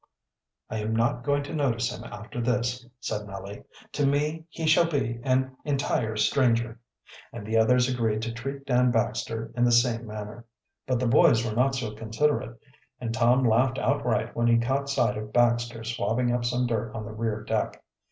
"I 0.67 0.79
am 0.79 0.95
not 0.95 1.23
going 1.23 1.43
to 1.43 1.53
notice 1.53 1.95
him 1.95 2.03
after 2.03 2.41
this," 2.41 2.87
said 2.99 3.27
Nellie. 3.27 3.65
"To 3.91 4.07
me 4.07 4.45
he 4.49 4.65
shall 4.65 4.89
be 4.89 5.21
an 5.23 5.55
entire 5.63 6.17
stranger." 6.17 6.79
And 7.31 7.45
the 7.45 7.57
others 7.59 7.87
agreed 7.87 8.23
to 8.23 8.33
treat 8.33 8.65
Dan 8.65 8.89
Baxter 8.89 9.51
in 9.55 9.63
the 9.63 9.71
same 9.71 10.07
manner. 10.07 10.45
But 10.87 10.99
the 10.99 11.05
boys 11.07 11.45
were 11.45 11.53
not 11.55 11.75
so 11.75 11.91
considerate, 11.93 12.59
and 12.99 13.13
Tom 13.13 13.47
laughed 13.47 13.77
outright 13.77 14.35
when 14.35 14.47
he 14.47 14.57
caught 14.57 14.89
sight 14.89 15.17
of 15.19 15.31
Baxter 15.31 15.83
swabbing 15.83 16.31
up 16.33 16.45
some 16.45 16.65
dirt 16.65 16.95
on 16.95 17.05
the 17.05 17.11
rear 17.13 17.43
deck. 17.43 17.83